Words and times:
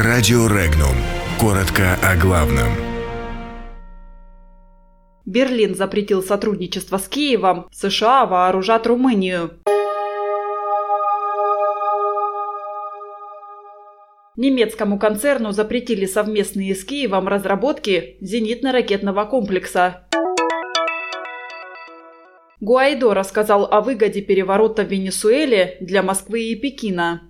Радио 0.00 0.46
Регнум. 0.46 0.94
Коротко 1.40 1.98
о 2.04 2.14
главном. 2.14 2.68
Берлин 5.26 5.74
запретил 5.74 6.22
сотрудничество 6.22 6.98
с 6.98 7.08
Киевом. 7.08 7.66
США 7.72 8.24
вооружат 8.24 8.86
Румынию. 8.86 9.58
Немецкому 14.36 15.00
концерну 15.00 15.50
запретили 15.50 16.06
совместные 16.06 16.76
с 16.76 16.84
Киевом 16.84 17.26
разработки 17.26 18.18
зенитно-ракетного 18.20 19.28
комплекса. 19.28 20.06
Гуайдо 22.60 23.14
рассказал 23.14 23.64
о 23.68 23.80
выгоде 23.80 24.22
переворота 24.22 24.84
в 24.84 24.92
Венесуэле 24.92 25.76
для 25.80 26.04
Москвы 26.04 26.42
и 26.42 26.54
Пекина. 26.54 27.22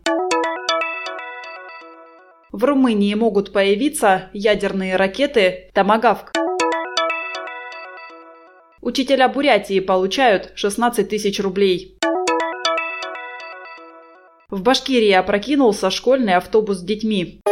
В 2.51 2.65
Румынии 2.65 3.13
могут 3.13 3.53
появиться 3.53 4.31
ядерные 4.33 4.97
ракеты 4.97 5.71
«Томагавк». 5.75 6.33
Учителя 8.81 9.29
Бурятии 9.29 9.81
получают 9.81 10.53
16 10.55 11.07
тысяч 11.07 11.41
рублей. 11.41 11.99
В 14.49 14.63
Башкирии 14.63 15.13
опрокинулся 15.13 15.91
школьный 15.91 16.37
автобус 16.37 16.79
с 16.79 16.83
детьми. 16.83 17.43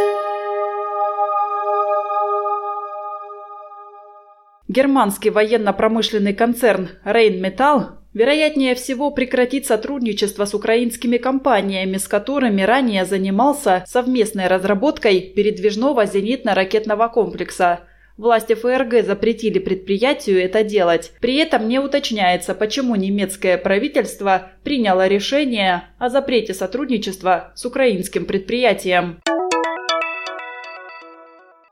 Германский 4.67 5.29
военно-промышленный 5.29 6.33
концерн 6.33 6.89
Rheinmetall 7.05 7.96
вероятнее 8.17 8.73
всего 8.73 9.11
прекратит 9.11 9.67
сотрудничество 9.67 10.45
с 10.45 10.53
украинскими 10.55 11.17
компаниями, 11.17 11.97
с 11.97 12.07
которыми 12.07 12.63
ранее 12.63 13.05
занимался 13.05 13.83
совместной 13.87 14.47
разработкой 14.47 15.21
передвижного 15.21 16.05
зенитно-ракетного 16.05 17.09
комплекса– 17.09 17.81
Власти 18.17 18.55
ФРГ 18.55 19.05
запретили 19.05 19.59
предприятию 19.59 20.43
это 20.43 20.63
делать. 20.63 21.11
При 21.21 21.35
этом 21.35 21.67
не 21.67 21.77
уточняется, 21.77 22.55
почему 22.55 22.95
немецкое 22.95 23.59
правительство 23.59 24.49
приняло 24.63 25.07
решение 25.07 25.83
о 25.99 26.09
запрете 26.09 26.55
сотрудничества 26.55 27.51
с 27.53 27.63
украинским 27.63 28.25
предприятием. 28.25 29.19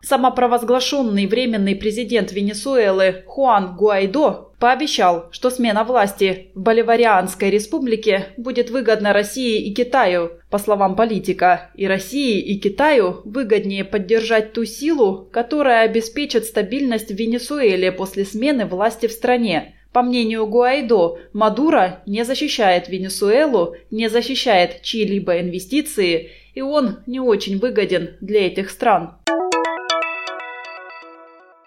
Самопровозглашенный 0.08 1.26
временный 1.26 1.76
президент 1.76 2.32
Венесуэлы 2.32 3.24
Хуан 3.26 3.76
Гуайдо 3.76 4.50
пообещал, 4.60 5.30
что 5.32 5.50
смена 5.50 5.84
власти 5.84 6.52
в 6.54 6.62
Боливарианской 6.62 7.50
республике 7.50 8.28
будет 8.38 8.70
выгодна 8.70 9.14
России 9.14 9.66
и 9.66 9.74
Китаю. 9.74 10.34
По 10.52 10.60
словам 10.60 10.96
политика, 10.96 11.72
и 11.74 11.88
России, 11.88 12.40
и 12.40 12.60
Китаю 12.60 13.22
выгоднее 13.26 13.84
поддержать 13.84 14.54
ту 14.54 14.64
силу, 14.66 15.28
которая 15.32 15.86
обеспечит 15.86 16.46
стабильность 16.46 17.10
в 17.10 17.16
Венесуэле 17.16 17.92
после 17.92 18.26
смены 18.26 18.68
власти 18.68 19.08
в 19.08 19.12
стране. 19.12 19.74
По 19.92 20.04
мнению 20.04 20.46
Гуайдо, 20.46 21.18
Мадуро 21.34 22.04
не 22.06 22.24
защищает 22.26 22.90
Венесуэлу, 22.90 23.76
не 23.90 24.10
защищает 24.10 24.84
чьи-либо 24.84 25.40
инвестиции, 25.40 26.30
и 26.54 26.62
он 26.62 26.98
не 27.08 27.20
очень 27.20 27.58
выгоден 27.58 28.18
для 28.22 28.46
этих 28.46 28.70
стран. 28.70 29.16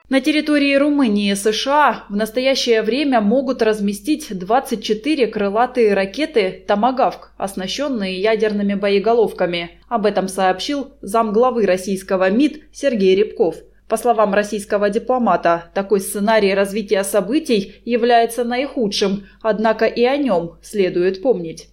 На 0.09 0.23
территории 0.23 0.75
Румынии 0.75 1.33
и 1.33 1.35
США 1.35 2.05
в 2.09 2.17
настоящее 2.17 2.81
время 2.81 3.21
могут 3.21 3.61
разместить 3.61 4.27
24 4.31 5.27
крылатые 5.27 5.93
ракеты 5.93 6.65
«Томагавк», 6.67 7.33
оснащенные 7.37 8.19
ядерными 8.19 8.73
боеголовками. 8.73 9.73
Об 9.87 10.07
этом 10.07 10.29
сообщил 10.29 10.95
замглавы 11.03 11.67
российского 11.67 12.31
МИД 12.31 12.63
Сергей 12.73 13.17
Рябков. 13.17 13.57
По 13.87 13.99
словам 13.99 14.33
российского 14.33 14.89
дипломата, 14.89 15.71
такой 15.75 16.01
сценарий 16.01 16.55
развития 16.55 17.05
событий 17.05 17.75
является 17.85 18.45
наихудшим, 18.45 19.27
однако 19.43 19.85
и 19.85 20.05
о 20.05 20.17
нем 20.17 20.57
следует 20.63 21.21
помнить. 21.21 21.69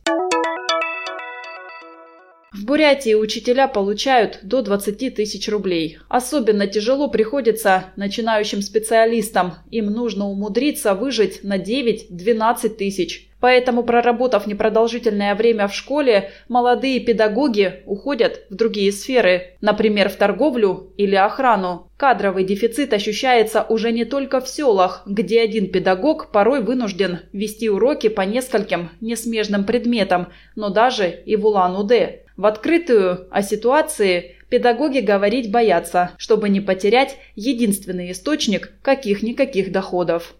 В 2.56 2.64
Бурятии 2.64 3.14
учителя 3.14 3.68
получают 3.68 4.40
до 4.42 4.62
20 4.62 5.14
тысяч 5.14 5.50
рублей. 5.50 5.98
Особенно 6.08 6.68
тяжело 6.68 7.10
приходится 7.10 7.88
начинающим 7.98 8.62
специалистам. 8.62 9.56
Им 9.72 9.88
нужно 9.88 10.30
умудриться 10.30 10.94
выжить 10.94 11.44
на 11.44 11.58
9-12 11.58 12.70
тысяч. 12.70 13.30
Поэтому, 13.42 13.84
проработав 13.84 14.48
непродолжительное 14.48 15.36
время 15.36 15.68
в 15.68 15.76
школе, 15.76 16.32
молодые 16.48 17.02
педагоги 17.02 17.84
уходят 17.86 18.46
в 18.50 18.56
другие 18.56 18.94
сферы, 18.94 19.58
например, 19.60 20.08
в 20.08 20.16
торговлю 20.16 20.94
или 20.96 21.16
охрану. 21.16 21.92
Кадровый 21.98 22.46
дефицит 22.46 22.94
ощущается 22.94 23.64
уже 23.64 23.92
не 23.92 24.06
только 24.06 24.40
в 24.40 24.48
селах, 24.48 25.04
где 25.06 25.42
один 25.42 25.70
педагог 25.70 26.32
порой 26.32 26.62
вынужден 26.62 27.20
вести 27.34 27.70
уроки 27.70 28.08
по 28.08 28.22
нескольким 28.22 28.92
несмежным 29.02 29.66
предметам, 29.66 30.30
но 30.56 30.70
даже 30.70 31.10
и 31.10 31.36
в 31.36 31.46
Улан-Удэ. 31.46 32.25
В 32.38 32.46
открытую 32.46 33.28
о 33.32 33.42
ситуации 33.42 34.36
педагоги 34.50 35.00
говорить 35.00 35.52
боятся, 35.52 36.12
чтобы 36.18 36.50
не 36.50 36.60
потерять 36.60 37.18
единственный 37.36 38.12
источник 38.12 38.74
каких-никаких 38.82 39.72
доходов. 39.72 40.36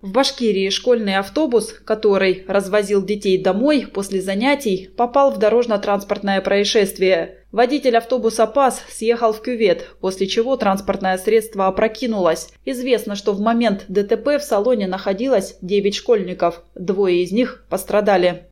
В 0.00 0.12
Башкирии 0.12 0.68
школьный 0.70 1.16
автобус, 1.16 1.72
который 1.72 2.44
развозил 2.46 3.04
детей 3.04 3.40
домой 3.40 3.86
после 3.92 4.20
занятий, 4.20 4.90
попал 4.96 5.32
в 5.32 5.38
дорожно-транспортное 5.38 6.40
происшествие. 6.40 7.44
Водитель 7.50 7.96
автобуса 7.96 8.46
ПАС 8.46 8.82
съехал 8.88 9.32
в 9.32 9.42
кювет, 9.42 9.88
после 10.00 10.26
чего 10.26 10.56
транспортное 10.56 11.18
средство 11.18 11.66
опрокинулось. 11.66 12.48
Известно, 12.64 13.16
что 13.16 13.32
в 13.32 13.40
момент 13.40 13.84
ДТП 13.88 14.38
в 14.38 14.42
салоне 14.42 14.86
находилось 14.86 15.56
9 15.62 15.94
школьников. 15.94 16.62
Двое 16.74 17.22
из 17.22 17.30
них 17.30 17.64
пострадали. 17.68 18.51